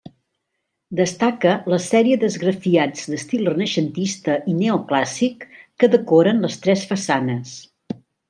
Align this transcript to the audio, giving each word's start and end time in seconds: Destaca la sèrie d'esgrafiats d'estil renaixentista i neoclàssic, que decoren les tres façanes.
Destaca 0.99 1.51
la 1.73 1.77
sèrie 1.87 2.17
d'esgrafiats 2.23 3.11
d'estil 3.11 3.51
renaixentista 3.51 4.39
i 4.53 4.57
neoclàssic, 4.63 5.47
que 5.83 5.91
decoren 5.97 6.41
les 6.47 6.57
tres 6.65 6.89
façanes. 6.95 7.53